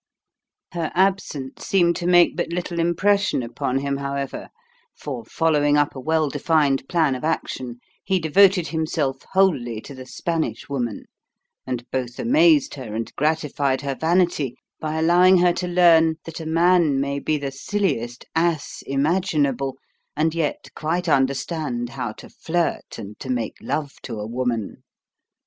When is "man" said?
16.47-16.99